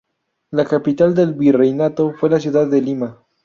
La 0.49 0.65
capital 0.65 1.13
del 1.13 1.35
virreinato 1.35 2.11
fue 2.15 2.27
la 2.31 2.39
ciudad 2.39 2.65
de 2.65 2.81
Lima. 2.81 3.19